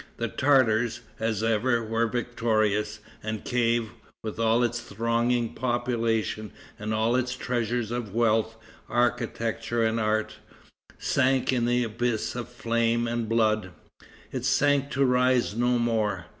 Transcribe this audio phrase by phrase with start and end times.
[0.17, 3.89] The Tartars, as ever, were victorious, and Kief,
[4.23, 8.57] with all its thronging population and all its treasures of wealth,
[8.89, 10.37] architecture and art,
[10.97, 13.73] sank in an abyss of flame and blood.
[14.31, 16.25] It sank to rise no more.